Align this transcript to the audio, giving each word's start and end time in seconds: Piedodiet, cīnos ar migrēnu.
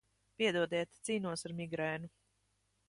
Piedodiet, 0.39 0.97
cīnos 1.09 1.47
ar 1.51 1.57
migrēnu. 1.61 2.13